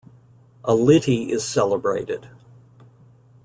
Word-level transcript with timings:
A 0.63 0.71
Lity 0.73 1.29
is 1.29 1.45
celebrated. 1.47 2.27